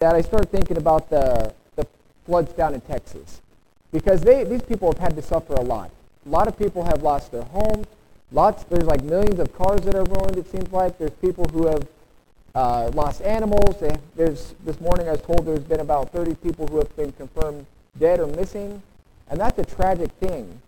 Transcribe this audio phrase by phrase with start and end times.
[0.00, 1.86] that, I started thinking about the, the
[2.24, 3.42] floods down in Texas.
[3.92, 5.90] Because they, these people have had to suffer a lot.
[6.24, 7.86] A lot of people have lost their homes.
[8.32, 10.96] Lots, there's like millions of cars that are ruined, it seems like.
[10.96, 11.86] There's people who have
[12.54, 13.78] uh, lost animals.
[13.78, 17.12] They, there's, this morning I was told there's been about 30 people who have been
[17.12, 17.66] confirmed
[17.98, 18.82] dead or missing.
[19.28, 20.62] And that's a tragic thing.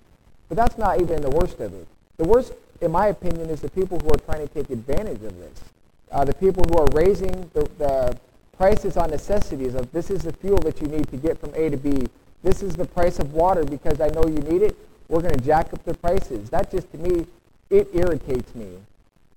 [0.51, 1.89] But that's not even the worst of it.
[2.19, 2.53] The worst,
[2.83, 5.59] in my opinion, is the people who are trying to take advantage of this.
[6.11, 8.19] Uh, the people who are raising the, the
[8.57, 11.71] prices on necessities of this is the fuel that you need to get from A
[11.71, 12.07] to B.
[12.43, 14.77] This is the price of water because I know you need it.
[15.09, 16.51] We're going to jack up the prices.
[16.51, 17.27] That just, to me,
[17.71, 18.69] it irritates me.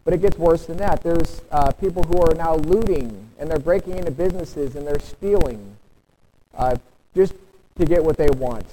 [0.04, 1.02] But it gets worse than that.
[1.02, 5.76] There's uh, people who are now looting and they're breaking into businesses and they're stealing
[6.56, 6.76] uh,
[7.16, 7.34] just
[7.80, 8.66] to get what they want.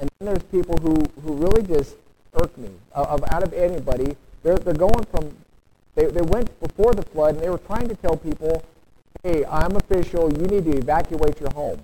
[0.00, 1.96] And then there's people who, who really just
[2.34, 2.70] irk me.
[2.92, 5.36] Of, out of anybody, they're, they're going from,
[5.94, 8.64] they, they went before the flood and they were trying to tell people,
[9.22, 11.80] hey, I'm official, you need to evacuate your home.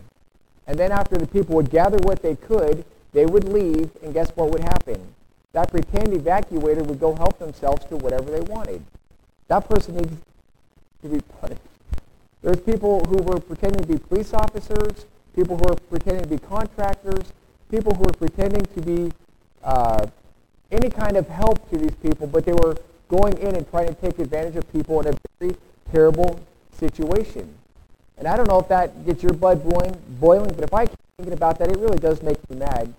[0.66, 4.30] And then after the people would gather what they could, they would leave, and guess
[4.34, 5.14] what would happen?
[5.52, 8.82] That pretend evacuator would go help themselves to whatever they wanted.
[9.46, 10.12] That person needs
[11.02, 11.60] to be punished.
[12.42, 16.38] There's people who were pretending to be police officers, people who were pretending to be
[16.38, 17.32] contractors,
[17.70, 19.12] people who were pretending to be
[19.64, 20.06] uh,
[20.70, 22.76] any kind of help to these people, but they were
[23.08, 25.56] going in and trying to take advantage of people in a very
[25.90, 26.38] terrible
[26.78, 27.54] situation.
[28.16, 30.98] And I don't know if that gets your blood boiling, boiling, but if I keep
[31.16, 32.92] thinking about that, it really does make me mad.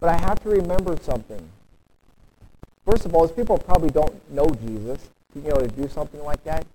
[0.00, 1.48] But I have to remember something.
[2.84, 6.44] First of all, these people probably don't know Jesus, you know, to do something like
[6.44, 6.66] that.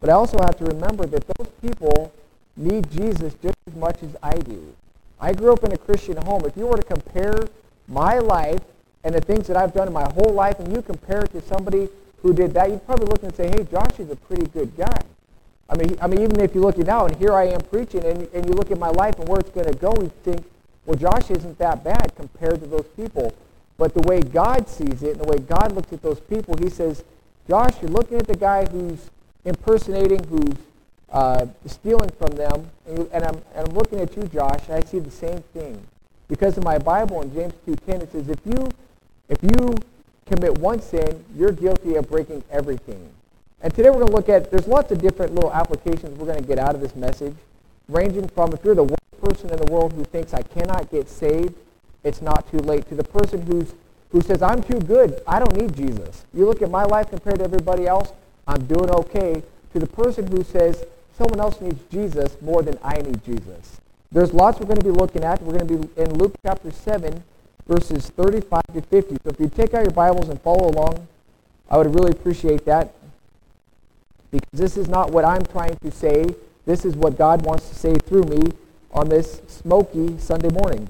[0.00, 2.12] But I also have to remember that those people
[2.56, 4.74] need Jesus just as much as I do.
[5.20, 6.44] I grew up in a Christian home.
[6.44, 7.46] If you were to compare
[7.86, 8.62] my life
[9.04, 11.42] and the things that I've done in my whole life, and you compare it to
[11.42, 11.88] somebody
[12.22, 15.00] who did that, you'd probably look and say, hey, Josh is a pretty good guy.
[15.68, 18.04] I mean, I mean, even if you look at now, and here I am preaching,
[18.04, 20.44] and, and you look at my life and where it's going to go, you think,
[20.86, 23.34] well, Josh isn't that bad compared to those people.
[23.76, 26.70] But the way God sees it, and the way God looks at those people, he
[26.70, 27.04] says,
[27.48, 29.10] Josh, you're looking at the guy who's
[29.44, 30.56] impersonating, who's
[31.12, 34.74] uh, stealing from them, and, you, and, I'm, and I'm looking at you, Josh, and
[34.74, 35.80] I see the same thing.
[36.28, 38.68] Because in my Bible, in James 2.10, it says, if you,
[39.28, 39.76] if you
[40.26, 43.08] commit one sin, you're guilty of breaking everything.
[43.60, 46.40] And today we're going to look at, there's lots of different little applications we're going
[46.40, 47.34] to get out of this message,
[47.88, 51.08] ranging from if you're the worst person in the world who thinks I cannot get
[51.08, 51.54] saved,
[52.04, 53.74] it's not too late, to the person who's,
[54.12, 56.24] who says, I'm too good, I don't need Jesus.
[56.32, 58.12] You look at my life compared to everybody else,
[58.46, 59.42] I'm doing okay,
[59.72, 60.84] to the person who says,
[61.16, 63.80] someone else needs Jesus more than I need Jesus.
[64.12, 65.42] There's lots we're going to be looking at.
[65.42, 67.22] We're going to be in Luke chapter 7,
[67.66, 69.16] verses 35 to 50.
[69.16, 71.06] So if you take out your Bibles and follow along,
[71.68, 72.94] I would really appreciate that
[74.30, 76.26] because this is not what I'm trying to say.
[76.66, 78.52] This is what God wants to say through me
[78.92, 80.88] on this smoky Sunday morning.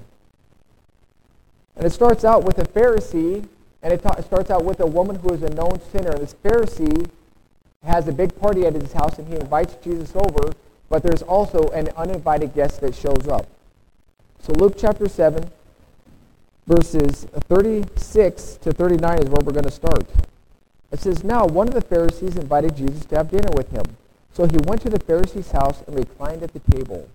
[1.77, 3.47] And it starts out with a Pharisee,
[3.83, 6.11] and it, ta- it starts out with a woman who is a known sinner.
[6.11, 7.09] And this Pharisee
[7.85, 10.53] has a big party at his house, and he invites Jesus over,
[10.89, 13.47] but there's also an uninvited guest that shows up.
[14.41, 15.49] So Luke chapter 7,
[16.67, 20.07] verses 36 to 39 is where we're going to start.
[20.91, 23.85] It says, Now one of the Pharisees invited Jesus to have dinner with him.
[24.33, 27.09] So he went to the Pharisee's house and reclined at the table.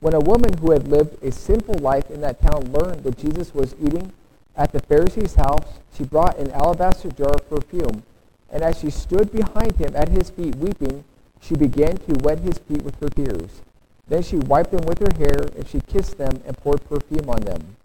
[0.00, 3.54] When a woman who had lived a sinful life in that town learned that Jesus
[3.54, 4.12] was eating
[4.54, 8.02] at the Pharisee's house, she brought an alabaster jar of perfume.
[8.50, 11.04] And as she stood behind him at his feet weeping,
[11.40, 13.62] she began to wet his feet with her tears.
[14.08, 17.40] Then she wiped them with her hair, and she kissed them and poured perfume on
[17.40, 17.76] them.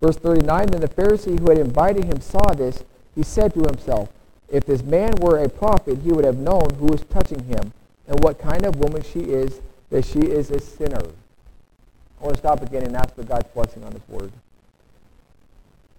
[0.00, 2.84] Verse 39 Then the Pharisee who had invited him saw this.
[3.14, 4.08] He said to himself,
[4.50, 7.72] if this man were a prophet, he would have known who is touching him
[8.08, 11.02] and what kind of woman she is, that she is a sinner.
[12.20, 14.32] I want to stop again and ask for God's blessing on this word.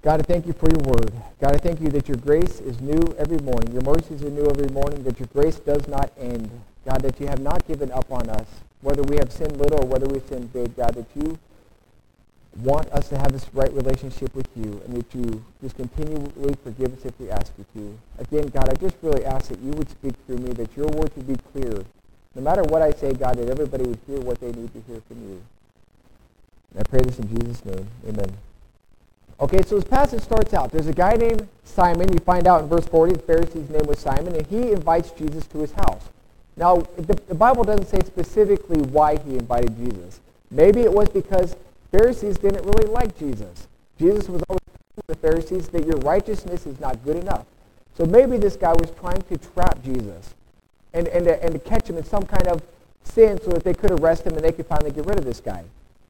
[0.02, 1.14] God, I thank you for your word.
[1.40, 3.72] God, I thank you that your grace is new every morning.
[3.72, 6.50] Your mercies are new every morning, that your grace does not end.
[6.86, 8.48] God, that you have not given up on us,
[8.82, 10.76] whether we have sinned little or whether we sin big.
[10.76, 11.38] God, that you
[12.58, 16.94] want us to have this right relationship with you and that you just continually forgive
[16.98, 17.98] us if we ask you to.
[18.20, 21.12] Again, God, I just really ask that you would speak through me, that your word
[21.16, 21.86] would be clear.
[22.36, 25.02] No matter what I say, God, that everybody would hear what they need to hear
[25.08, 25.42] from you.
[26.72, 27.88] And I pray this in Jesus' name.
[28.08, 28.32] Amen.
[29.40, 30.72] Okay, so this passage starts out.
[30.72, 32.12] There's a guy named Simon.
[32.12, 35.48] You find out in verse 40, the Pharisee's name was Simon, and he invites Jesus
[35.48, 36.10] to his house.
[36.58, 40.20] Now, the, the Bible doesn't say specifically why he invited Jesus.
[40.52, 41.56] Maybe it was because
[41.92, 43.68] Pharisees didn't really like Jesus.
[44.00, 47.46] Jesus was always telling the Pharisees that your righteousness is not good enough.
[47.98, 50.34] So maybe this guy was trying to trap Jesus
[50.94, 52.62] and, and, to, and to catch him in some kind of
[53.04, 55.42] sin so that they could arrest him and they could finally get rid of this
[55.42, 55.64] guy.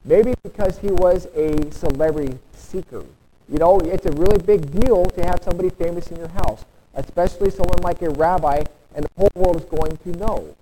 [0.06, 3.04] Maybe because he was a celebrity seeker.
[3.50, 6.64] You know, it's a really big deal to have somebody famous in your house,
[6.96, 8.64] especially someone like a rabbi,
[8.96, 10.56] and the whole world is going to know.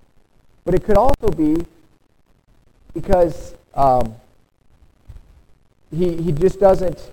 [0.65, 1.65] But it could also be
[2.93, 4.15] because um,
[5.91, 7.11] he, he just doesn't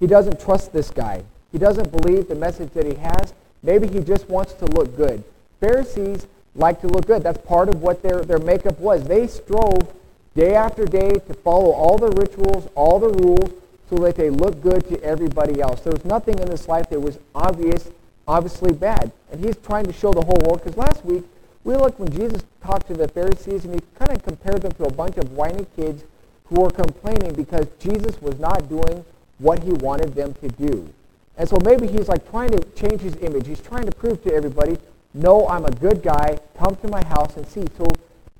[0.00, 1.22] he doesn't trust this guy.
[1.52, 3.32] He doesn't believe the message that he has.
[3.62, 5.22] Maybe he just wants to look good.
[5.60, 6.26] Pharisees
[6.56, 7.22] like to look good.
[7.22, 9.04] That's part of what their, their makeup was.
[9.04, 9.94] They strove
[10.34, 13.52] day after day to follow all the rituals, all the rules,
[13.88, 15.82] so that they look good to everybody else.
[15.82, 17.90] There was nothing in this life that was obvious,
[18.26, 19.12] obviously bad.
[19.30, 20.64] And he's trying to show the whole world.
[20.64, 21.22] Because last week,
[21.62, 24.84] we looked when Jesus talked to the Pharisees, and he kind of compared them to
[24.84, 26.02] a bunch of whiny kids
[26.46, 29.04] who were complaining because Jesus was not doing
[29.38, 30.92] what he wanted them to do.
[31.36, 33.46] And so maybe he's like trying to change his image.
[33.46, 34.78] He's trying to prove to everybody,
[35.14, 36.38] no, I'm a good guy.
[36.58, 37.64] Come to my house and see.
[37.76, 37.86] So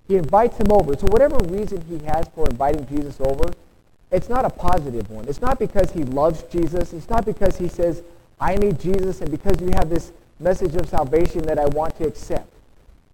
[0.08, 0.94] he invites him over.
[0.96, 3.44] So whatever reason he has for inviting Jesus over,
[4.10, 5.26] it's not a positive one.
[5.26, 6.92] It's not because he loves Jesus.
[6.92, 8.02] It's not because he says,
[8.40, 12.06] I need Jesus, and because you have this message of salvation that I want to
[12.06, 12.52] accept.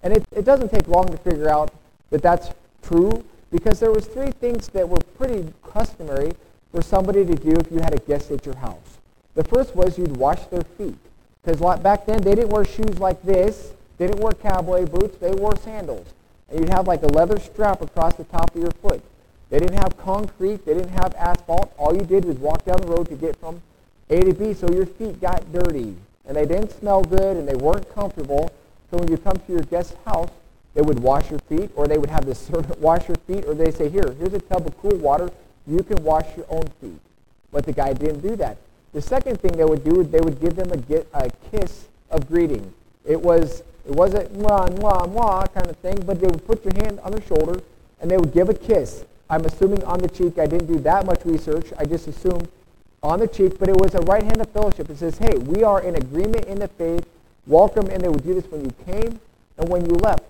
[0.02, 1.72] And it, it doesn't take long to figure out
[2.10, 2.50] that that's
[2.82, 6.32] true because there was three things that were pretty customary
[6.72, 8.98] for somebody to do if you had a guest at your house.
[9.34, 10.98] The first was you'd wash their feet.
[11.42, 13.72] Because back then, they didn't wear shoes like this.
[13.96, 15.16] They didn't wear cowboy boots.
[15.18, 16.06] They wore sandals.
[16.48, 19.02] And you'd have like a leather strap across the top of your foot.
[19.50, 20.66] They didn't have concrete.
[20.66, 21.72] They didn't have asphalt.
[21.78, 23.62] All you did was walk down the road to get from
[24.10, 24.52] A to B.
[24.52, 25.96] So your feet got dirty.
[26.26, 28.52] And they didn't smell good and they weren't comfortable.
[28.90, 30.30] So when you come to your guest's house,
[30.78, 33.54] they would wash your feet or they would have the servant wash your feet or
[33.54, 35.28] they say, here, here's a tub of cool water.
[35.66, 37.00] You can wash your own feet.
[37.50, 38.58] But the guy didn't do that.
[38.92, 42.28] The second thing they would do, they would give them a, get, a kiss of
[42.28, 42.72] greeting.
[43.04, 46.74] It was it wasn't mwah, mwah, mwah kind of thing, but they would put your
[46.84, 47.60] hand on their shoulder
[48.00, 49.04] and they would give a kiss.
[49.28, 50.38] I'm assuming on the cheek.
[50.38, 51.72] I didn't do that much research.
[51.76, 52.46] I just assumed
[53.02, 54.90] on the cheek, but it was a right hand of fellowship.
[54.90, 57.04] It says, hey, we are in agreement in the faith.
[57.48, 57.88] Welcome.
[57.88, 59.18] And they would do this when you came
[59.56, 60.22] and when you left.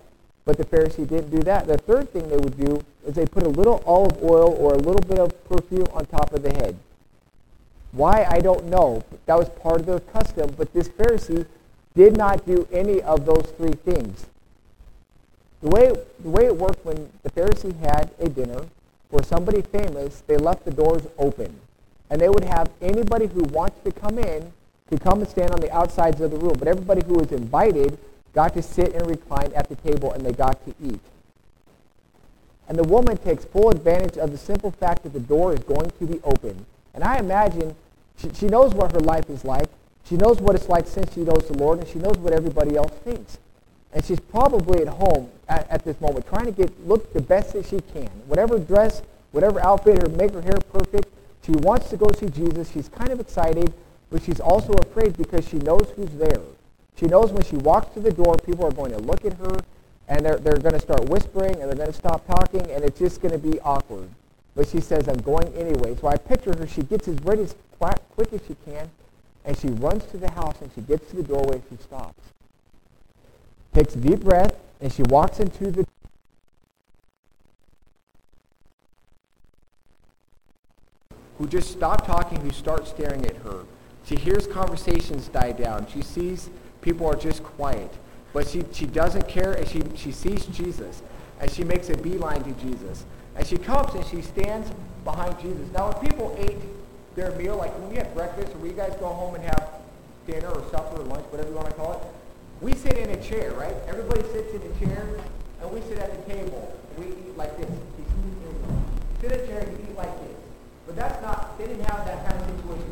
[0.49, 1.67] But the Pharisee didn't do that.
[1.67, 4.77] The third thing they would do is they put a little olive oil or a
[4.79, 6.75] little bit of perfume on top of the head.
[7.91, 9.03] Why, I don't know.
[9.27, 11.45] That was part of their custom, but this Pharisee
[11.93, 14.25] did not do any of those three things.
[15.61, 18.65] The way, the way it worked when the Pharisee had a dinner
[19.11, 21.59] for somebody famous, they left the doors open.
[22.09, 24.51] And they would have anybody who wants to come in
[24.89, 26.55] to come and stand on the outsides of the room.
[26.57, 27.99] But everybody who was invited
[28.33, 30.99] got to sit and recline at the table and they got to eat.
[32.67, 35.89] And the woman takes full advantage of the simple fact that the door is going
[35.89, 36.65] to be open.
[36.93, 37.75] And I imagine
[38.17, 39.67] she, she knows what her life is like.
[40.05, 42.75] She knows what it's like since she knows the Lord, and she knows what everybody
[42.75, 43.37] else thinks.
[43.91, 47.53] And she's probably at home at, at this moment trying to get look the best
[47.53, 48.09] that she can.
[48.27, 49.01] Whatever dress,
[49.31, 51.07] whatever outfit, her make her hair perfect.
[51.45, 52.71] She wants to go see Jesus.
[52.71, 53.73] She's kind of excited,
[54.11, 56.41] but she's also afraid because she knows who's there.
[56.99, 59.57] She knows when she walks through the door, people are going to look at her,
[60.09, 62.99] and they're, they're going to start whispering, and they're going to stop talking, and it's
[62.99, 64.09] just going to be awkward.
[64.53, 65.95] But she says, I'm going anyway.
[65.95, 66.67] So I picture her.
[66.67, 68.89] She gets as ready as quick as she can,
[69.45, 72.19] and she runs to the house, and she gets to the doorway, and she stops.
[73.73, 75.87] Takes a deep breath, and she walks into the
[81.37, 83.63] who just stop talking, who start staring at her.
[84.03, 85.87] She hears conversations die down.
[85.87, 86.49] She sees
[86.81, 87.91] people are just quiet.
[88.33, 91.01] But she, she doesn't care, and she, she sees Jesus,
[91.39, 93.05] and she makes a beeline to Jesus.
[93.35, 94.71] And she comes and she stands
[95.03, 95.71] behind Jesus.
[95.71, 96.57] Now, when people ate
[97.15, 99.69] their meal, like when we have breakfast, or we guys go home and have
[100.27, 102.01] dinner or supper or lunch, whatever you want to call it,
[102.61, 103.75] we sit in a chair, right?
[103.87, 105.07] Everybody sits in a chair,
[105.61, 106.77] and we sit at the table.
[106.97, 107.69] We eat like this.
[109.21, 110.37] Sit in a chair and eat like this.
[110.85, 112.88] But that's not, they didn't have that kind of situation.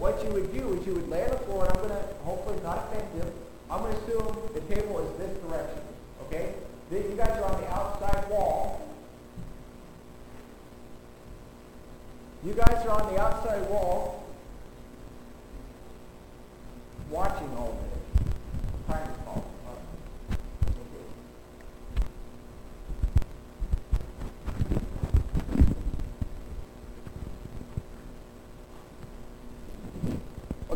[0.00, 2.14] What you would do is you would lay on the floor, and I'm going to,
[2.24, 3.34] hopefully not offensive,
[3.70, 5.82] I'm going to assume the table is this direction,
[6.22, 6.54] okay?
[6.90, 8.80] Then You guys are on the outside wall.
[12.42, 14.24] You guys are on the outside wall
[17.10, 18.32] watching all this.
[18.88, 19.49] Time.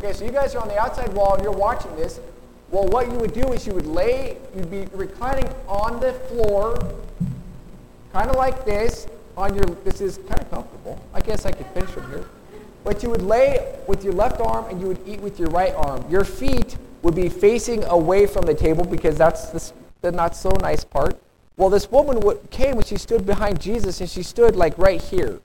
[0.05, 2.21] Okay, so you guys are on the outside wall and you're watching this.
[2.71, 6.77] Well, what you would do is you would lay, you'd be reclining on the floor,
[8.13, 11.03] kind of like this, on your, this is kind of comfortable.
[11.15, 12.27] I guess I could finish from here.
[12.85, 15.73] But you would lay with your left arm and you would eat with your right
[15.75, 16.05] arm.
[16.11, 20.51] Your feet would be facing away from the table because that's the, the not so
[20.61, 21.19] nice part.
[21.57, 25.41] Well, this woman came and she stood behind Jesus and she stood like right here.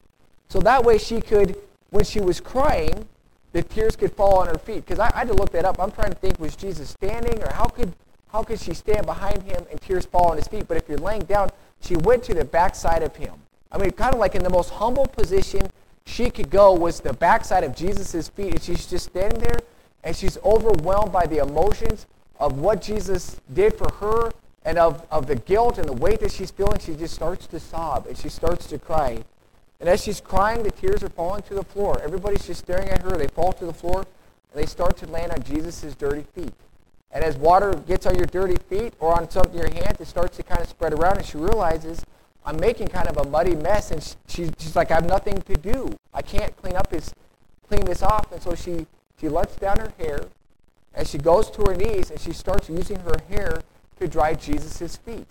[0.49, 1.55] So that way she could,
[1.91, 3.07] when she was crying,
[3.51, 4.85] the tears could fall on her feet.
[4.85, 5.79] Because I, I, had to look that up.
[5.79, 7.93] I'm trying to think, was Jesus standing or how could,
[8.31, 10.67] how could she stand behind him and tears fall on his feet?
[10.67, 11.49] But if you're laying down,
[11.81, 13.33] she went to the backside of him.
[13.71, 15.69] I mean, kind of like in the most humble position
[16.05, 18.53] she could go was the backside of Jesus' feet.
[18.53, 19.59] And she's just standing there
[20.03, 22.07] and she's overwhelmed by the emotions
[22.39, 24.31] of what Jesus did for her
[24.63, 26.79] and of, of the guilt and the weight that she's feeling.
[26.79, 29.23] She just starts to sob and she starts to cry.
[29.79, 32.01] And as she's crying, the tears are falling to the floor.
[32.01, 33.11] Everybody's just staring at her.
[33.11, 34.05] They fall to the floor
[34.51, 36.53] and they start to land on Jesus' dirty feet.
[37.11, 40.07] And as water gets on your dirty feet or on something in your hands, it
[40.07, 42.05] starts to kind of spread around, and she realizes
[42.45, 45.55] I'm making kind of a muddy mess, and she, she's like, I have nothing to
[45.55, 45.97] do.
[46.13, 47.13] I can't clean up this,
[47.67, 48.85] clean this off, and so she
[49.19, 50.21] she lets down her hair,
[50.93, 53.61] and she goes to her knees, and she starts using her hair
[53.99, 55.27] to dry Jesus' feet.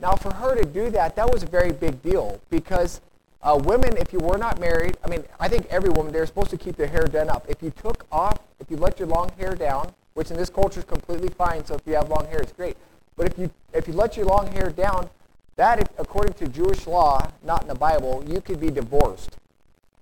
[0.00, 3.00] Now, for her to do that, that was a very big deal because
[3.42, 6.50] uh, women, if you were not married, I mean, I think every woman, they're supposed
[6.50, 7.44] to keep their hair done up.
[7.48, 10.80] If you took off, if you let your long hair down, which in this culture
[10.80, 12.76] is completely fine, so if you have long hair, it's great.
[13.16, 15.08] But if you, if you let your long hair down,
[15.56, 19.36] that, according to Jewish law, not in the Bible, you could be divorced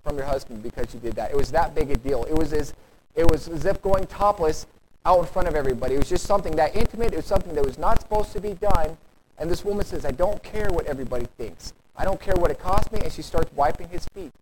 [0.05, 1.31] from your husband because you did that.
[1.31, 2.25] It was that big a deal.
[2.25, 2.75] It was as,
[3.17, 4.67] it was as if going topless
[5.05, 5.95] out in front of everybody.
[5.95, 7.12] It was just something that intimate.
[7.12, 8.97] It was something that was not supposed to be done.
[9.38, 11.73] And this woman says, I don't care what everybody thinks.
[11.97, 13.00] I don't care what it costs me.
[13.02, 14.33] And she starts wiping his feet.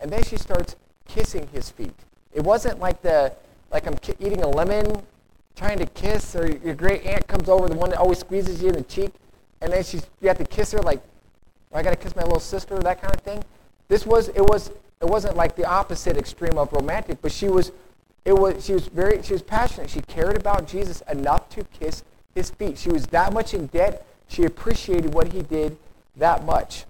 [0.00, 1.94] And then she starts kissing his feet.
[2.32, 3.32] It wasn't like the
[3.70, 5.02] like I'm eating a lemon,
[5.56, 8.68] trying to kiss, or your great aunt comes over, the one that always squeezes you
[8.68, 9.12] in the cheek,
[9.60, 11.02] and then she's you have to kiss her like
[11.72, 13.44] I got to kiss my little sister, that kind of thing.
[13.88, 14.70] This was it was
[15.00, 17.72] it wasn't like the opposite extreme of romantic, but she was
[18.24, 19.90] it was she was very she was passionate.
[19.90, 22.02] She cared about Jesus enough to kiss
[22.34, 22.78] his feet.
[22.78, 24.06] She was that much in debt.
[24.28, 25.76] She appreciated what he did
[26.16, 26.84] that much.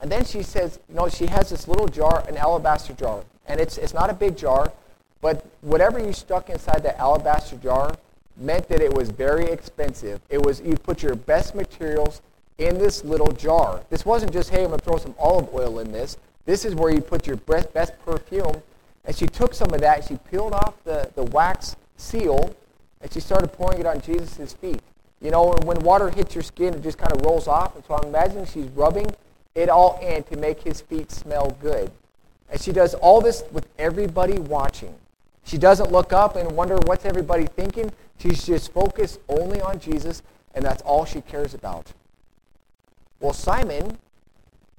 [0.00, 3.22] And then she says, you know, she has this little jar, an alabaster jar.
[3.46, 4.72] And it's, it's not a big jar,
[5.20, 7.96] but whatever you stuck inside that alabaster jar
[8.36, 10.20] meant that it was very expensive.
[10.30, 12.22] It was, you put your best materials
[12.58, 13.82] in this little jar.
[13.90, 16.16] This wasn't just, hey, I'm going to throw some olive oil in this.
[16.46, 18.62] This is where you put your best, best perfume.
[19.04, 22.54] And she took some of that, she peeled off the, the wax seal,
[23.00, 24.80] and she started pouring it on Jesus' feet.
[25.20, 27.74] You know, when water hits your skin, it just kind of rolls off.
[27.74, 29.14] And so I'm imagining she's rubbing
[29.54, 31.90] it all in to make his feet smell good.
[32.48, 34.94] And she does all this with everybody watching.
[35.44, 37.92] She doesn't look up and wonder what's everybody thinking.
[38.18, 40.22] She's just focused only on Jesus,
[40.54, 41.92] and that's all she cares about.
[43.20, 43.98] Well, Simon,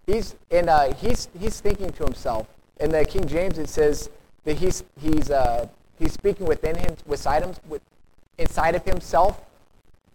[0.06, 2.48] he's and uh, he's he's thinking to himself.
[2.80, 4.10] In the King James, it says
[4.44, 5.68] that he's he's uh,
[6.00, 7.82] he's speaking within him, with items, with,
[8.38, 9.42] inside of himself.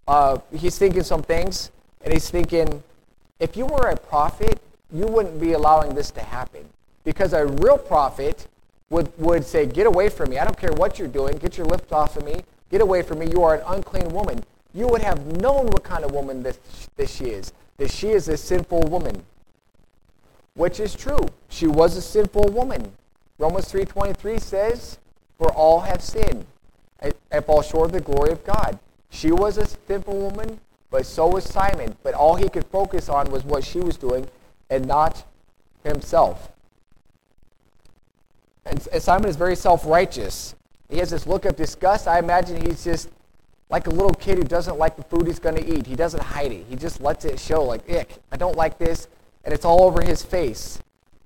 [0.07, 1.71] Uh, he's thinking some things,
[2.01, 2.83] and he's thinking,
[3.39, 4.59] if you were a prophet,
[4.91, 6.65] you wouldn't be allowing this to happen,
[7.03, 8.47] because a real prophet
[8.89, 10.39] would would say, "Get away from me!
[10.39, 11.37] I don't care what you're doing.
[11.37, 12.43] Get your lips off of me!
[12.71, 13.29] Get away from me!
[13.29, 16.59] You are an unclean woman." You would have known what kind of woman this,
[16.97, 17.51] this she is.
[17.77, 19.23] That she is a sinful woman
[20.57, 21.27] which is true.
[21.49, 22.91] She was a sinful woman.
[23.37, 24.97] Romans 3.23 says,
[25.37, 26.47] For all have sinned
[26.99, 28.79] and fall short of the glory of God.
[29.09, 30.59] She was a simple woman,
[30.89, 31.95] but so was Simon.
[32.03, 34.27] But all he could focus on was what she was doing
[34.69, 35.23] and not
[35.83, 36.51] himself.
[38.65, 40.55] And, Simon is very self-righteous.
[40.89, 42.07] He has this look of disgust.
[42.07, 43.09] I imagine he's just
[43.69, 45.87] like a little kid who doesn't like the food he's going to eat.
[45.87, 46.65] He doesn't hide it.
[46.69, 49.07] He just lets it show, like, ick, I don't like this
[49.47, 50.77] and it's all over his face.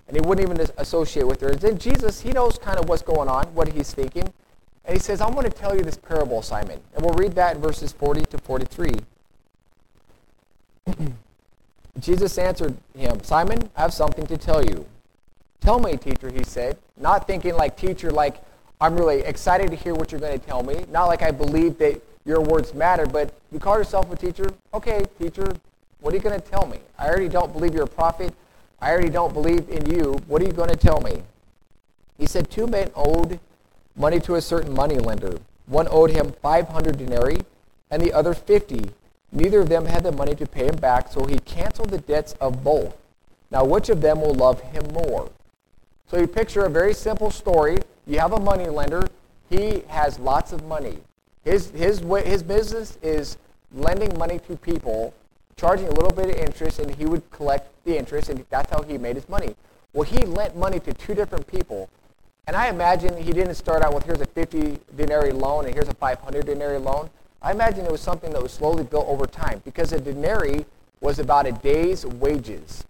[0.07, 1.49] And he wouldn't even associate with her.
[1.49, 4.31] And then Jesus, he knows kind of what's going on, what he's thinking.
[4.85, 6.79] And he says, I'm going to tell you this parable, Simon.
[6.95, 8.91] And we'll read that in verses 40 to 43.
[11.99, 14.85] Jesus answered him, Simon, I have something to tell you.
[15.59, 16.77] Tell me, teacher, he said.
[16.97, 18.37] Not thinking like teacher, like
[18.79, 20.85] I'm really excited to hear what you're going to tell me.
[20.89, 24.49] Not like I believe that your words matter, but you call yourself a teacher.
[24.73, 25.53] Okay, teacher,
[25.99, 26.79] what are you going to tell me?
[26.97, 28.33] I already don't believe you're a prophet.
[28.81, 30.19] I already don't believe in you.
[30.27, 31.21] What are you going to tell me?
[32.17, 33.39] He said, Two men owed
[33.95, 35.37] money to a certain moneylender.
[35.65, 37.43] One owed him 500 denarii
[37.89, 38.91] and the other 50.
[39.31, 42.33] Neither of them had the money to pay him back, so he canceled the debts
[42.41, 42.95] of both.
[43.49, 45.29] Now, which of them will love him more?
[46.07, 47.77] So you picture a very simple story.
[48.05, 49.07] You have a moneylender.
[49.49, 50.97] He has lots of money.
[51.43, 53.37] His, his, his business is
[53.73, 55.13] lending money to people
[55.55, 58.81] charging a little bit of interest, and he would collect the interest, and that's how
[58.81, 59.55] he made his money.
[59.93, 61.89] Well, he lent money to two different people,
[62.47, 65.87] and I imagine he didn't start out with here's a 50 denarii loan and here's
[65.87, 67.09] a 500 denarii loan.
[67.41, 70.65] I imagine it was something that was slowly built over time because a denarii
[70.99, 72.83] was about a day's wages.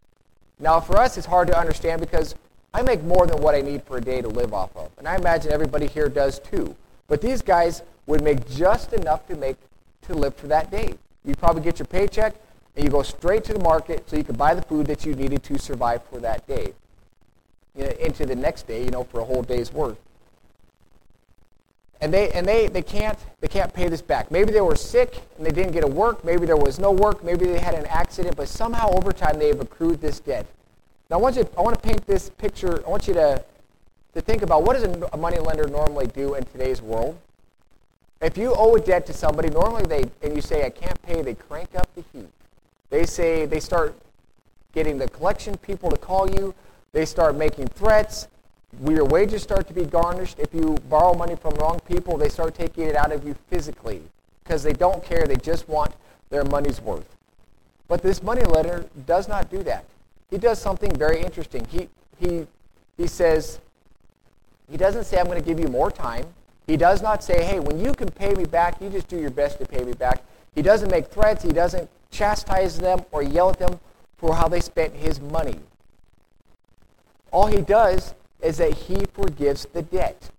[0.59, 2.35] Now, for us, it's hard to understand because
[2.73, 4.91] I make more than what I need for a day to live off of.
[4.97, 6.75] And I imagine everybody here does too.
[7.07, 9.57] But these guys would make just enough to make
[10.03, 10.95] to live for that day.
[11.23, 12.35] You probably get your paycheck
[12.75, 15.13] and you go straight to the market so you can buy the food that you
[15.13, 16.73] needed to survive for that day.
[18.25, 19.97] The next day, you know, for a whole day's worth.
[21.99, 24.31] And they and they, they can't they can't pay this back.
[24.31, 27.23] Maybe they were sick and they didn't get to work, maybe there was no work,
[27.23, 30.45] maybe they had an accident, but somehow over time they have accrued this debt.
[31.09, 33.43] Now I want you I want to paint this picture, I want you to
[34.13, 37.17] to think about what does a money lender normally do in today's world?
[38.21, 41.21] If you owe a debt to somebody, normally they, and you say, I can't pay,
[41.21, 42.29] they crank up the heat.
[42.89, 43.95] They say, they start
[44.73, 46.53] getting the collection people to call you.
[46.93, 48.27] They start making threats.
[48.87, 50.39] Your wages start to be garnished.
[50.39, 54.01] If you borrow money from wrong people, they start taking it out of you physically
[54.43, 55.25] because they don't care.
[55.25, 55.93] They just want
[56.29, 57.15] their money's worth.
[57.87, 59.85] But this money lender does not do that.
[60.29, 61.65] He does something very interesting.
[61.65, 62.47] He, he,
[62.97, 63.59] he says,
[64.69, 66.25] he doesn't say, I'm going to give you more time.
[66.67, 69.29] He does not say, hey, when you can pay me back, you just do your
[69.29, 70.23] best to pay me back.
[70.55, 71.43] He doesn't make threats.
[71.43, 73.79] He doesn't chastise them or yell at them
[74.17, 75.59] for how they spent his money.
[77.31, 80.29] All he does is that he forgives the debt.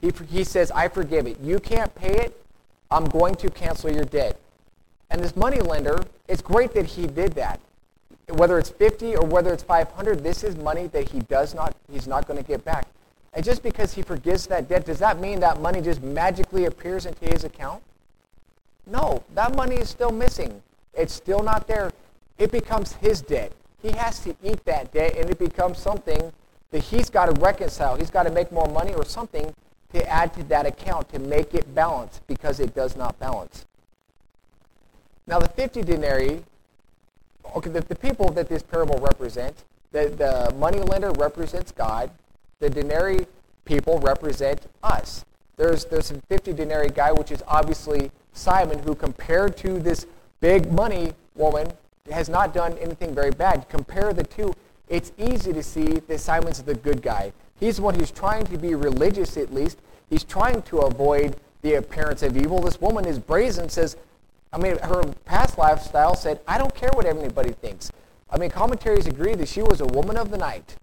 [0.00, 1.40] He, he says, I forgive it.
[1.40, 2.44] You can't pay it.
[2.90, 4.38] I'm going to cancel your debt.
[5.10, 7.60] And this money lender, it's great that he did that.
[8.28, 12.06] Whether it's 50 or whether it's 500, this is money that he does not, he's
[12.06, 12.86] not going to get back.
[13.32, 17.04] And just because he forgives that debt, does that mean that money just magically appears
[17.04, 17.82] into his account?
[18.86, 20.62] No, that money is still missing.
[20.94, 21.90] It's still not there.
[22.38, 23.52] It becomes his debt.
[23.84, 26.32] He has to eat that debt, and it becomes something
[26.70, 27.96] that he's got to reconcile.
[27.96, 29.54] He's got to make more money or something
[29.92, 33.66] to add to that account to make it balance because it does not balance.
[35.26, 36.42] Now, the 50 denarii,
[37.54, 42.10] okay, the, the people that this parable represents, the, the money lender represents God,
[42.60, 43.26] the denarii
[43.66, 45.26] people represent us.
[45.58, 50.06] There's, there's a 50 denarii guy, which is obviously Simon, who compared to this
[50.40, 51.70] big money woman
[52.10, 53.66] has not done anything very bad.
[53.70, 54.52] Compare the two,
[54.88, 57.32] it's easy to see that Simon's the good guy.
[57.58, 59.78] He's the one who's trying to be religious at least.
[60.10, 62.60] He's trying to avoid the appearance of evil.
[62.60, 63.96] This woman is brazen, says,
[64.52, 67.90] I mean, her past lifestyle said, I don't care what anybody thinks.
[68.28, 70.76] I mean, commentaries agree that she was a woman of the night.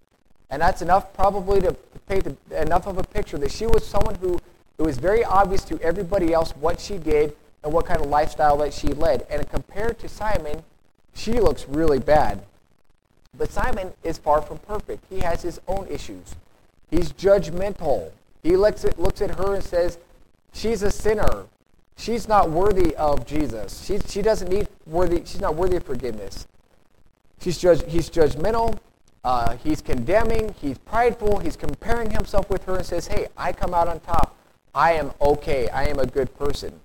[0.50, 1.74] And that's enough probably to
[2.10, 4.40] paint enough of a picture that she was someone who
[4.80, 8.58] it was very obvious to everybody else what she did and what kind of lifestyle
[8.58, 9.28] that she led.
[9.30, 10.64] And compared to Simon,
[11.14, 12.44] she looks really bad.
[13.38, 15.06] But Simon is far from perfect.
[15.10, 16.36] He has his own issues.
[16.90, 18.12] He's judgmental.
[18.44, 19.98] He looks at, looks at her and says,
[20.54, 21.46] she's a sinner.
[21.98, 23.86] She's not worthy of Jesus.
[23.86, 26.48] She, she doesn't need worthy, she's not worthy of forgiveness.
[27.40, 28.78] She's judge, he's judgmental.
[29.24, 33.74] Uh, he's condemning, he's prideful, he's comparing himself with her and says, Hey, I come
[33.74, 34.36] out on top.
[34.74, 35.70] I am okay.
[35.70, 36.80] I am a good person.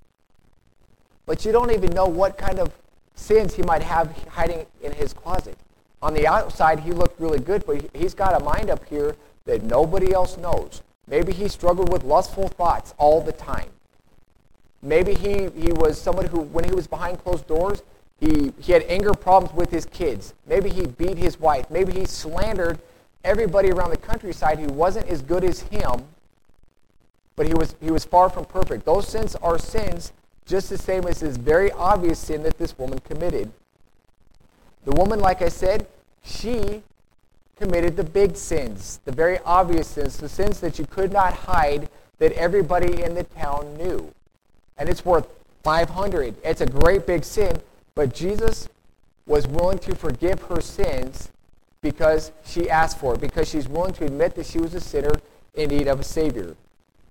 [1.24, 2.72] But you don't even know what kind of
[3.16, 5.58] sins he might have hiding in his closet.
[6.00, 9.62] On the outside, he looked really good, but he's got a mind up here that
[9.62, 10.82] nobody else knows.
[11.08, 13.70] Maybe he struggled with lustful thoughts all the time.
[14.82, 17.82] Maybe he, he was someone who, when he was behind closed doors,
[18.20, 20.34] he, he had anger problems with his kids.
[20.46, 21.70] Maybe he beat his wife.
[21.70, 22.78] Maybe he slandered
[23.24, 26.04] everybody around the countryside who wasn't as good as him,
[27.34, 28.84] but he was, he was far from perfect.
[28.84, 30.12] Those sins are sins
[30.46, 33.52] just the same as this very obvious sin that this woman committed.
[34.84, 35.86] The woman, like I said,
[36.24, 36.82] she
[37.56, 41.88] committed the big sins, the very obvious sins, the sins that you could not hide
[42.18, 44.12] that everybody in the town knew.
[44.78, 45.26] And it's worth
[45.62, 46.36] 500.
[46.44, 47.60] It's a great big sin,
[47.94, 48.68] but Jesus
[49.26, 51.30] was willing to forgive her sins
[51.80, 55.12] because she asked for it, because she's willing to admit that she was a sinner
[55.54, 56.54] in need of a Savior.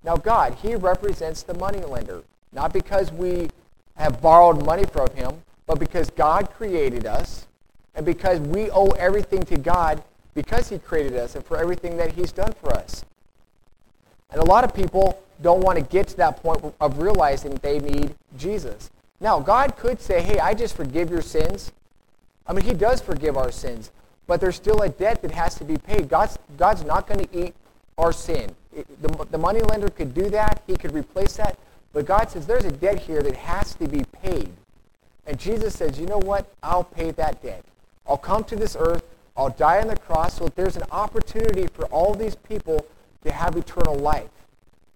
[0.04, 2.24] Now, God, He represents the moneylender,
[2.56, 3.50] not because we
[3.98, 7.46] have borrowed money from Him, but because God created us,
[7.94, 12.13] and because we owe everything to God because He created us and for everything that
[12.13, 13.06] He's done for us.
[14.32, 17.80] And a lot of people don't want to get to that point of realizing they
[17.80, 18.89] need Jesus.
[19.20, 21.72] Now, God could say, hey, I just forgive your sins.
[22.46, 23.91] I mean, He does forgive our sins,
[24.28, 26.10] but there's still a debt that has to be paid.
[26.10, 27.56] God's, God's not going to eat
[27.98, 28.54] our sin.
[28.76, 31.58] It, the, the money lender could do that, He could replace that,
[31.95, 34.51] but God says there's a debt here that has to be paid.
[35.25, 36.45] And Jesus says, you know what?
[36.62, 37.63] I'll pay that debt.
[38.05, 39.05] I'll come to this earth.
[39.38, 42.86] I'll die on the cross so that there's an opportunity for all these people
[43.23, 44.29] to have eternal life.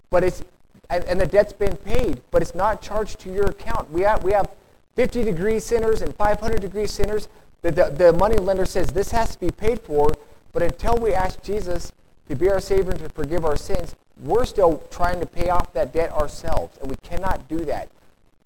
[0.09, 0.43] But it's
[0.89, 3.89] and, and the debt's been paid, but it's not charged to your account.
[3.91, 4.49] We have, we have
[4.95, 7.29] 50 degree sinners and 500 degree sinners.
[7.61, 10.11] The, the, the money lender says this has to be paid for,
[10.51, 11.93] but until we ask Jesus
[12.27, 15.73] to be our Savior and to forgive our sins, we're still trying to pay off
[15.73, 17.89] that debt ourselves, and we cannot do that.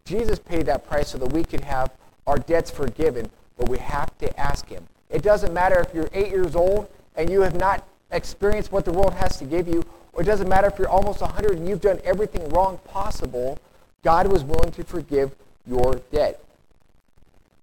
[0.05, 1.91] Jesus paid that price so that we could have
[2.27, 4.88] our debts forgiven, but we have to ask Him.
[5.09, 8.91] It doesn't matter if you're eight years old and you have not experienced what the
[8.91, 9.83] world has to give you,
[10.13, 13.57] or it doesn't matter if you're almost 100 and you've done everything wrong possible.
[14.03, 15.33] God was willing to forgive
[15.65, 16.43] your debt.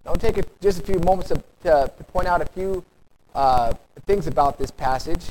[0.07, 2.85] I'll take a, just a few moments to, to, to point out a few
[3.35, 3.75] uh,
[4.07, 5.31] things about this passage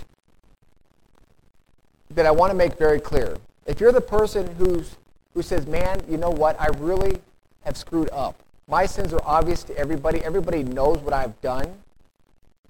[2.11, 3.37] that I want to make very clear.
[3.65, 4.97] If you're the person who's,
[5.33, 7.19] who says, man, you know what, I really
[7.65, 8.35] have screwed up.
[8.67, 10.23] My sins are obvious to everybody.
[10.23, 11.73] Everybody knows what I've done.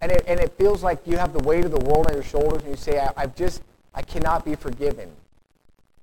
[0.02, 2.24] And it, and it feels like you have the weight of the world on your
[2.24, 3.62] shoulders and you say, I, I've just,
[3.94, 5.12] I cannot be forgiven.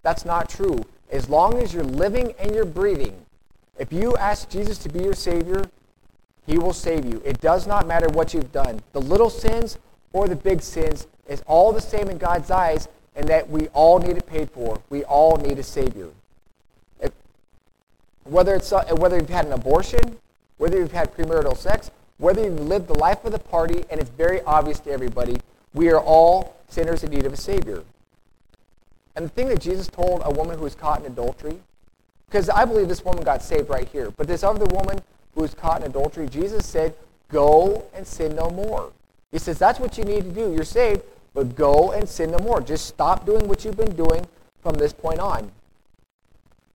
[0.02, 0.84] That's not true.
[1.10, 3.16] As long as you're living and you're breathing,
[3.78, 5.64] if you ask Jesus to be your Savior,
[6.46, 7.22] He will save you.
[7.24, 8.80] It does not matter what you've done.
[8.92, 9.78] The little sins
[10.12, 13.98] or the big sins is all the same in God's eyes, and that we all
[13.98, 14.80] need it paid for.
[14.90, 16.10] We all need a Savior.
[17.00, 17.12] If,
[18.24, 20.18] whether, it's, uh, whether you've had an abortion,
[20.58, 24.10] whether you've had premarital sex, whether you've lived the life of the party, and it's
[24.10, 25.38] very obvious to everybody,
[25.74, 27.82] we are all sinners in need of a Savior.
[29.16, 31.58] And the thing that Jesus told a woman who was caught in adultery,
[32.26, 35.00] because I believe this woman got saved right here, but this other woman
[35.34, 36.94] who was caught in adultery, Jesus said,
[37.28, 38.92] Go and sin no more.
[39.32, 40.52] He says, That's what you need to do.
[40.52, 41.02] You're saved,
[41.36, 42.62] but go and sin no more.
[42.62, 44.26] Just stop doing what you've been doing
[44.62, 45.52] from this point on.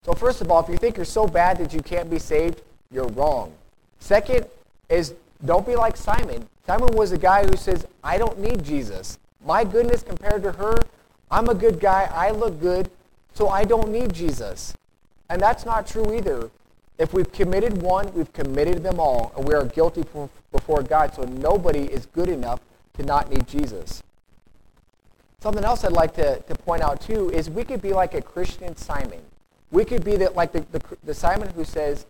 [0.05, 2.61] So, first of all, if you think you're so bad that you can't be saved,
[2.91, 3.53] you're wrong.
[3.99, 4.45] Second
[4.87, 6.47] is don't be like Simon.
[6.67, 9.17] Simon was a guy who says, I don't need Jesus.
[9.43, 10.77] My goodness compared to her,
[11.31, 12.91] I'm a good guy, I look good,
[13.33, 14.75] so I don't need Jesus.
[15.27, 16.51] And that's not true either.
[16.99, 20.03] If we've committed one, we've committed them all, and we are guilty
[20.51, 22.59] before God, so nobody is good enough
[22.93, 24.03] to not need Jesus.
[25.41, 28.21] Something else I'd like to, to point out too is we could be like a
[28.21, 29.21] Christian Simon.
[29.71, 32.05] We could be the, like the, the, the Simon who says,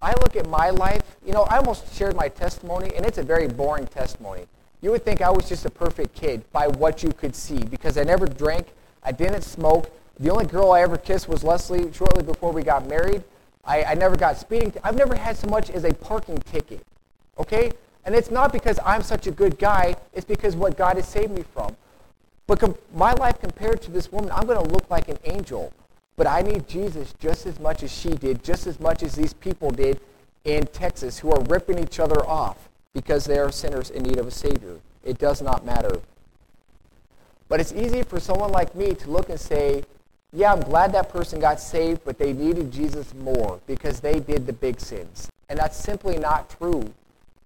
[0.00, 3.22] I look at my life, you know, I almost shared my testimony, and it's a
[3.24, 4.46] very boring testimony.
[4.80, 7.98] You would think I was just a perfect kid by what you could see because
[7.98, 8.68] I never drank,
[9.02, 9.90] I didn't smoke.
[10.20, 13.24] The only girl I ever kissed was Leslie shortly before we got married.
[13.64, 14.70] I, I never got speeding.
[14.70, 16.86] T- I've never had so much as a parking ticket.
[17.38, 17.72] Okay?
[18.04, 21.32] And it's not because I'm such a good guy, it's because what God has saved
[21.32, 21.76] me from.
[22.48, 25.72] But com- my life compared to this woman, I'm going to look like an angel.
[26.16, 29.34] But I need Jesus just as much as she did, just as much as these
[29.34, 30.00] people did
[30.44, 34.26] in Texas who are ripping each other off because they are sinners in need of
[34.26, 34.80] a Savior.
[35.04, 36.00] It does not matter.
[37.48, 39.84] But it's easy for someone like me to look and say,
[40.32, 44.46] yeah, I'm glad that person got saved, but they needed Jesus more because they did
[44.46, 45.28] the big sins.
[45.48, 46.92] And that's simply not true.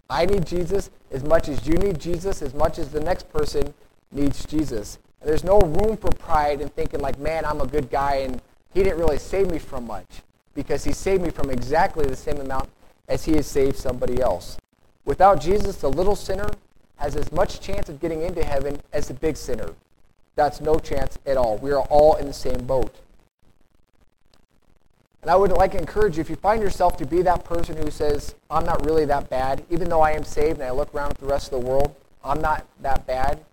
[0.09, 3.75] I need Jesus as much as you need Jesus, as much as the next person
[4.13, 4.99] needs Jesus.
[5.21, 8.41] And there's no room for pride in thinking like, man, I'm a good guy and
[8.73, 10.23] he didn't really save me from much
[10.55, 12.69] because he saved me from exactly the same amount
[13.09, 14.59] as he has saved somebody else.
[15.05, 16.49] Without Jesus, the little sinner
[16.97, 19.75] has as much chance of getting into heaven as the big sinner.
[20.35, 21.59] That's no chance at all.
[21.59, 22.95] We are all in the same boat.
[25.21, 27.77] And I would like to encourage you, if you find yourself to be that person
[27.77, 30.93] who says, I'm not really that bad, even though I am saved and I look
[30.95, 31.95] around at the rest of the world,
[32.25, 33.45] I'm not that bad,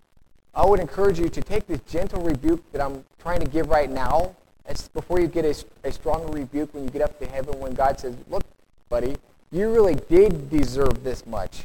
[0.53, 3.89] I would encourage you to take this gentle rebuke that I'm trying to give right
[3.89, 4.35] now
[4.65, 7.73] as before you get a, a strong rebuke when you get up to heaven when
[7.73, 8.43] God says, look,
[8.89, 9.15] buddy,
[9.51, 11.63] you really did deserve this much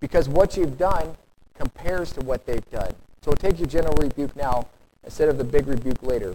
[0.00, 1.16] because what you've done
[1.54, 2.92] compares to what they've done.
[3.22, 4.66] So take your gentle rebuke now
[5.04, 6.34] instead of the big rebuke later.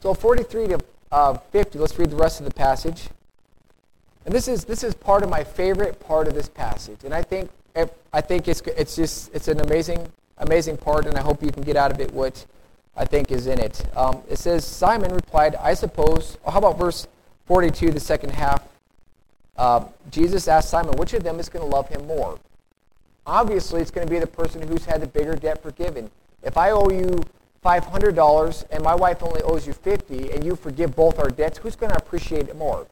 [0.00, 3.08] So 43 to uh, 50, let's read the rest of the passage.
[4.24, 7.04] And this is, this is part of my favorite part of this passage.
[7.04, 7.50] And I think,
[8.12, 11.62] I think it's, it's just it's an amazing amazing part, and I hope you can
[11.62, 12.46] get out of it what
[12.96, 13.84] I think is in it.
[13.96, 17.06] Um, it says, Simon replied, I suppose, oh, how about verse
[17.46, 18.62] 42, the second half?
[19.56, 22.38] Uh, Jesus asked Simon, which of them is going to love him more?
[23.26, 26.10] Obviously, it's going to be the person who's had the bigger debt forgiven.
[26.42, 27.22] If I owe you
[27.64, 31.74] $500 and my wife only owes you 50 and you forgive both our debts, who's
[31.74, 32.86] going to appreciate it more?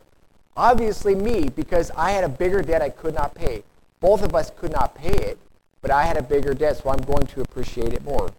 [0.56, 3.62] Obviously me, because I had a bigger debt I could not pay.
[4.00, 5.38] Both of us could not pay it
[5.84, 8.30] but I had a bigger debt, so I'm going to appreciate it more.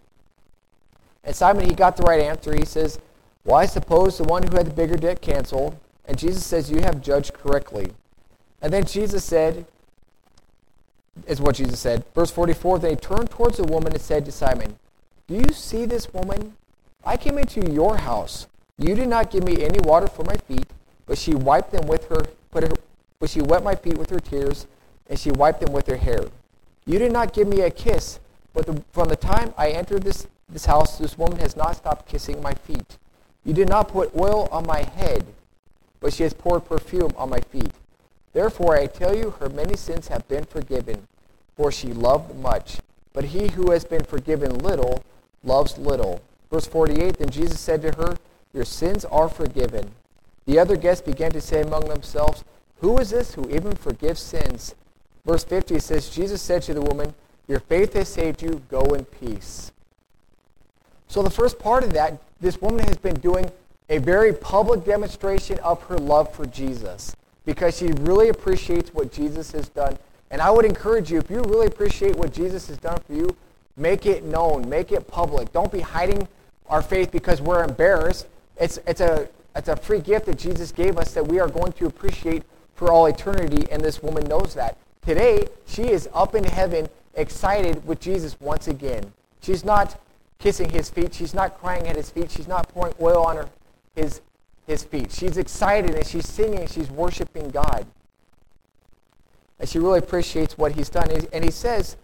[1.24, 2.56] And Simon, he got the right answer.
[2.56, 2.98] He says,
[3.44, 5.78] Well, I suppose the one who had the bigger debt canceled.
[6.06, 7.92] And Jesus says, You have judged correctly.
[8.64, 9.68] And then Jesus said,
[11.28, 12.04] is what Jesus said.
[12.16, 14.80] Verse 44 Then he turned towards the woman and said to Simon,
[15.28, 16.56] Do you see this woman?
[17.04, 18.48] I came into your house.
[18.80, 20.66] You did not give me any water for my feet,
[21.06, 22.74] but she wiped them with her, put her
[23.20, 24.66] but she wet my feet with her tears,
[25.08, 26.26] and she wiped them with her hair.
[26.86, 28.20] You did not give me a kiss,
[28.54, 32.08] but the, from the time I entered this, this house, this woman has not stopped
[32.08, 32.98] kissing my feet.
[33.44, 35.26] You did not put oil on my head,
[36.00, 37.72] but she has poured perfume on my feet.
[38.34, 41.08] Therefore, I tell you, her many sins have been forgiven,
[41.56, 42.80] for she loved much.
[43.14, 45.04] But he who has been forgiven little
[45.44, 46.22] loves little.
[46.52, 48.18] Verse 48 Then Jesus said to her,
[48.54, 49.92] Your sins are forgiven.
[50.46, 52.44] The other guests began to say among themselves,
[52.82, 54.76] Who is this who even forgives sins?
[55.26, 57.14] Verse 50 says, Jesus said to the woman,
[57.48, 58.62] Your faith has saved you.
[58.70, 59.72] Go in peace.
[61.08, 63.50] So, the first part of that, this woman has been doing
[63.90, 69.52] a very public demonstration of her love for Jesus because she really appreciates what Jesus
[69.52, 69.98] has done.
[70.32, 73.36] And I would encourage you, if you really appreciate what Jesus has done for you,
[73.78, 75.52] make it known, make it public.
[75.54, 76.28] Don't be hiding
[76.68, 78.28] our faith because we're embarrassed.
[78.58, 81.72] It's, it's, a, it's a free gift that Jesus gave us that we are going
[81.74, 84.78] to appreciate for all eternity, and this woman knows that.
[85.06, 89.14] Today, she is up in heaven, excited with Jesus once again.
[89.42, 90.00] She's not
[90.40, 91.14] kissing his feet.
[91.14, 92.32] She's not crying at his feet.
[92.32, 93.50] She's not pouring oil on her,
[93.96, 94.22] his
[94.68, 95.12] his feet.
[95.12, 97.86] She's excited and she's singing she's worshiping God.
[99.60, 101.10] And she really appreciates what he's done.
[101.32, 101.98] And he says,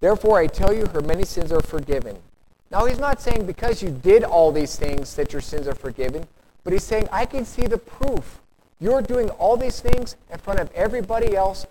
[0.00, 2.18] Therefore, I tell you, her many sins are forgiven.
[2.70, 6.26] Now, he's not saying because you did all these things that your sins are forgiven,
[6.64, 8.40] but he's saying, I can see the proof.
[8.78, 11.66] You're doing all these things in front of everybody else,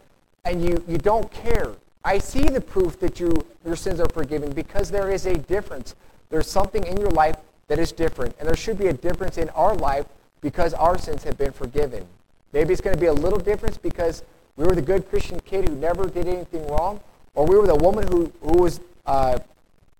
[0.48, 1.74] and you, you don't care.
[2.04, 5.96] I see the proof that you, your sins are forgiven because there is a difference.
[6.30, 7.36] There's something in your life
[7.68, 10.06] that is different, and there should be a difference in our life
[10.42, 12.08] because our sins have been forgiven.
[12.54, 14.24] Maybe it's going to be a little difference because
[14.56, 17.02] we were the good Christian kid who never did anything wrong,
[17.36, 19.40] or we were the woman who, who was uh,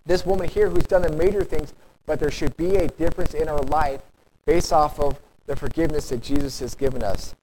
[0.06, 1.74] this woman here who's done the major things,
[2.06, 4.02] but there should be a difference in our life
[4.46, 7.36] based off of the forgiveness that Jesus has given us.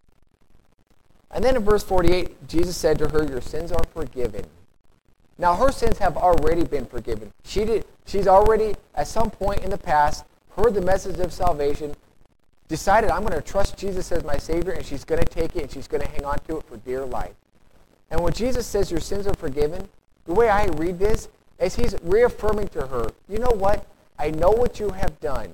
[1.35, 4.47] And then in verse 48, Jesus said to her, Your sins are forgiven.
[5.37, 7.33] Now, her sins have already been forgiven.
[7.45, 10.25] She did, she's already, at some point in the past,
[10.57, 11.97] heard the message of salvation,
[12.69, 15.63] decided I'm going to trust Jesus as my Savior, and she's going to take it
[15.63, 17.35] and she's going to hang on to it for dear life.
[18.11, 19.89] And when Jesus says your sins are forgiven,
[20.25, 23.87] the way I read this is he's reaffirming to her, you know what?
[24.19, 25.49] I know what you have done.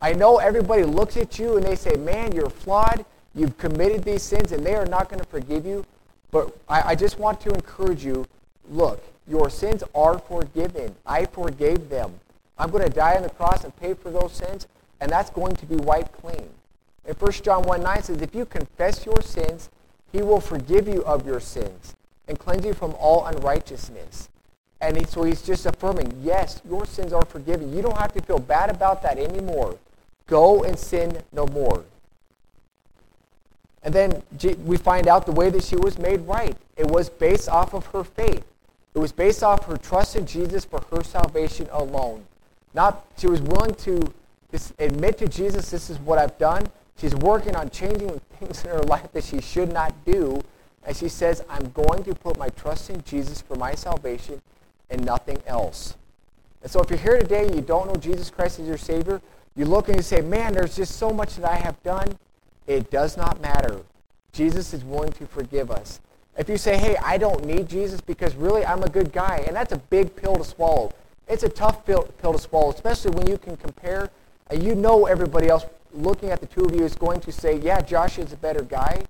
[0.00, 3.04] I know everybody looks at you and they say, man, you're flawed.
[3.34, 5.84] You've committed these sins and they are not going to forgive you.
[6.30, 8.26] But I, I just want to encourage you,
[8.68, 10.94] look, your sins are forgiven.
[11.06, 12.14] I forgave them.
[12.58, 14.66] I'm going to die on the cross and pay for those sins
[15.00, 16.48] and that's going to be wiped clean.
[17.04, 19.68] And 1 John 1 9 says, If you confess your sins,
[20.12, 21.94] he will forgive you of your sins
[22.28, 24.28] and cleanse you from all unrighteousness.
[24.80, 27.74] And he, so he's just affirming, yes, your sins are forgiven.
[27.74, 29.76] You don't have to feel bad about that anymore.
[30.26, 31.84] Go and sin no more.
[33.84, 34.22] And then
[34.64, 36.56] we find out the way that she was made right.
[36.76, 38.44] It was based off of her faith.
[38.94, 42.24] It was based off her trust in Jesus for her salvation alone.
[42.72, 44.12] Not she was willing to
[44.78, 46.66] admit to Jesus, this is what I've done.
[46.96, 50.40] She's working on changing things in her life that she should not do.
[50.84, 54.40] And she says, I'm going to put my trust in Jesus for my salvation
[54.90, 55.96] and nothing else.
[56.62, 59.20] And so if you're here today and you don't know Jesus Christ as your Savior,
[59.56, 62.16] you look and you say, man, there's just so much that I have done.
[62.66, 63.80] It does not matter.
[64.32, 66.00] Jesus is willing to forgive us.
[66.36, 69.54] If you say, hey, I don't need Jesus because really I'm a good guy, and
[69.54, 70.92] that's a big pill to swallow.
[71.28, 74.10] It's a tough pill, pill to swallow, especially when you can compare
[74.50, 77.56] and you know everybody else looking at the two of you is going to say,
[77.58, 79.04] yeah, Josh is a better guy.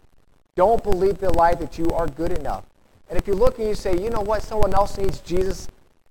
[0.54, 2.64] Don't believe the lie that you are good enough.
[3.08, 5.68] And if you look and you say, you know what, someone else needs Jesus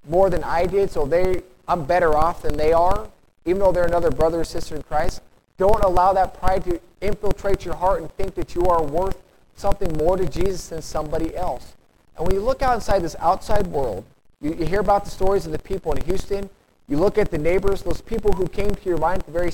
[0.08, 3.08] more than I did, so they, I'm better off than they are,
[3.46, 5.22] even though they're another brother or sister in Christ,
[5.64, 9.18] don't allow that pride to infiltrate your heart and think that you are worth
[9.56, 11.74] something more to Jesus than somebody else.
[12.18, 14.06] And when you look outside this outside world,
[14.42, 16.50] you, you hear about the stories of the people in Houston
[16.88, 19.52] you look at the neighbors, those people who came to your mind at the very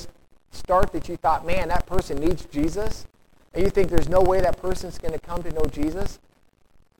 [0.50, 3.06] start that you thought, man, that person needs Jesus,
[3.54, 6.18] and you think there's no way that person's going to come to know Jesus.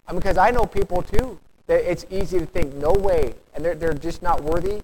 [0.07, 3.64] I mean, because I know people too that it's easy to think, no way, and
[3.64, 4.83] they're, they're just not worthy.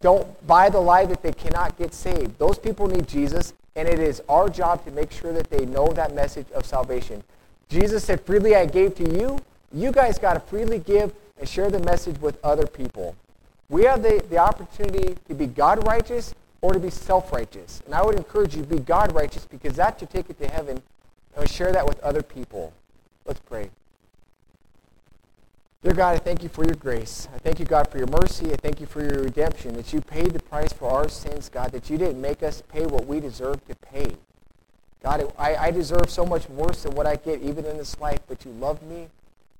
[0.00, 2.38] Don't buy the lie that they cannot get saved.
[2.38, 5.88] Those people need Jesus, and it is our job to make sure that they know
[5.88, 7.22] that message of salvation.
[7.68, 9.38] Jesus said, freely I gave to you.
[9.72, 13.14] You guys got to freely give and share the message with other people.
[13.68, 17.82] We have the, the opportunity to be God righteous or to be self righteous.
[17.86, 20.48] And I would encourage you to be God righteous because that should take it to
[20.48, 20.82] heaven
[21.36, 22.72] and share that with other people.
[23.24, 23.70] Let's pray.
[25.82, 27.26] Dear God, I thank you for your grace.
[27.34, 28.52] I thank you, God, for your mercy.
[28.52, 31.72] I thank you for your redemption, that you paid the price for our sins, God,
[31.72, 34.14] that you didn't make us pay what we deserve to pay.
[35.02, 38.20] God, I, I deserve so much worse than what I get even in this life,
[38.28, 39.08] but you love me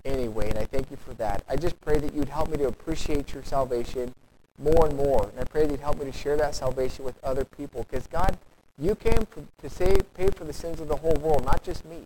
[0.05, 1.43] anyway, and I thank you for that.
[1.49, 4.15] I just pray that you'd help me to appreciate your salvation
[4.59, 5.31] more and more.
[5.31, 7.87] And I pray that you'd help me to share that salvation with other people.
[7.89, 8.37] Because, God,
[8.79, 11.87] you came for, to save, pay for the sins of the whole world, not just
[11.87, 12.03] me.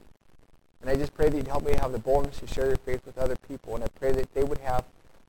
[0.84, 3.06] And I just pray that you'd help me have the boldness to share your faith
[3.06, 3.74] with other people.
[3.74, 4.84] And I pray that they would have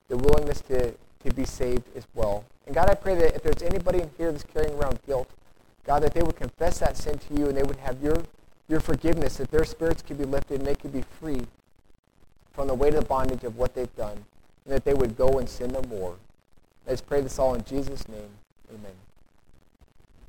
[0.09, 2.43] the willingness to, to be saved as well.
[2.65, 5.29] And God, I pray that if there's anybody in here that's carrying around guilt,
[5.85, 8.21] God, that they would confess that sin to you and they would have your,
[8.67, 11.43] your forgiveness, that their spirits could be lifted and they could be free
[12.51, 14.25] from the weight of the bondage of what they've done,
[14.65, 16.15] and that they would go and sin no more.
[16.85, 18.29] Let's pray this all in Jesus' name.
[18.69, 19.04] Amen.